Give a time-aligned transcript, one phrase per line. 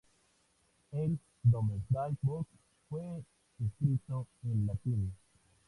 [0.93, 2.47] El "Domesday Book"
[2.89, 3.21] fue
[3.59, 5.13] escrito en latín.